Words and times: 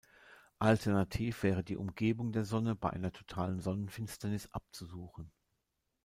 Alternativ 0.57 1.43
wäre 1.43 1.63
die 1.63 1.77
Umgebung 1.77 2.31
der 2.31 2.43
Sonne 2.43 2.73
bei 2.73 2.89
einer 2.89 3.11
totalen 3.11 3.59
Sonnenfinsternis 3.59 4.49
abzusuchen. 4.51 5.31